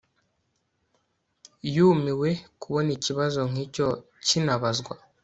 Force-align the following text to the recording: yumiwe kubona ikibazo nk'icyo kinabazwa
yumiwe 1.73 2.29
kubona 2.61 2.89
ikibazo 2.97 3.39
nk'icyo 3.49 3.87
kinabazwa 4.25 4.93